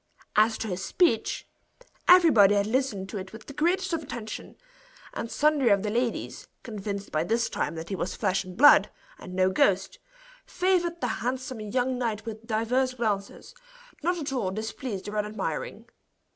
As 0.35 0.57
to 0.57 0.67
his 0.67 0.83
speech, 0.83 1.47
everybody 2.07 2.55
had 2.55 2.65
listened 2.65 3.07
to 3.09 3.19
it 3.19 3.31
with 3.31 3.45
the 3.45 3.53
greatest 3.53 3.93
of 3.93 4.01
attention; 4.01 4.55
and 5.13 5.29
sundry 5.29 5.69
of 5.69 5.83
the 5.83 5.91
ladies, 5.91 6.47
convinced 6.63 7.11
by 7.11 7.23
this 7.23 7.49
time 7.49 7.75
that 7.75 7.89
he 7.89 7.95
was 7.95 8.15
flesh 8.15 8.43
and 8.43 8.57
blood, 8.57 8.89
and 9.19 9.35
no 9.35 9.51
ghost, 9.51 9.99
favored 10.43 11.01
the 11.01 11.07
handsome 11.21 11.59
young 11.61 11.99
knight 11.99 12.25
with 12.25 12.47
divers 12.47 12.95
glances, 12.95 13.53
not 14.01 14.17
at 14.17 14.33
all 14.33 14.49
displeased 14.49 15.07
or 15.07 15.19
unadmiring. 15.21 15.85